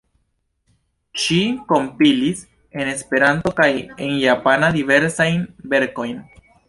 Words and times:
Ŝi 1.23 1.37
kompilis 1.71 2.41
en 2.79 2.91
Esperanto 2.93 3.51
kaj 3.61 3.69
en 4.07 4.17
japana 4.25 4.71
diversajn 4.79 5.45
verkojn. 5.75 6.19